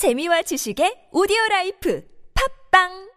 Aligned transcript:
재미와 0.00 0.40
지식의 0.48 1.12
오디오 1.12 1.36
라이프. 1.50 2.00
팝빵! 2.32 3.09